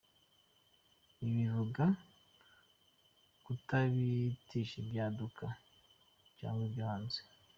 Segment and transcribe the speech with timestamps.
[1.21, 1.85] Ibi bivuga
[3.45, 5.45] kutabirutisha ibyaduka
[6.37, 7.19] cyangwa ibyo hanze.